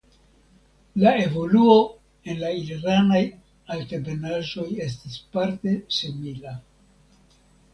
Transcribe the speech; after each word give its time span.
La 1.01 1.11
evoluo 1.25 1.75
en 2.31 2.39
la 2.43 2.49
iranaj 2.61 3.21
altebenaĵoj 3.75 4.67
estis 4.87 5.21
parte 5.37 5.75
simila. 5.99 6.57